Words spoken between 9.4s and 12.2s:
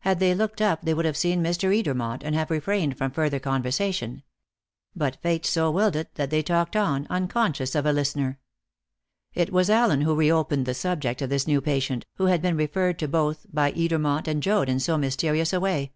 was Allen who reopened the subject of his new patient,